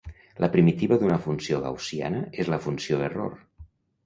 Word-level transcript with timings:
La 0.43 0.47
primitiva 0.53 0.97
d'una 1.03 1.17
funció 1.25 1.59
gaussiana 1.67 2.23
és 2.45 2.51
la 2.55 2.61
funció 2.65 3.05
error. 3.11 3.39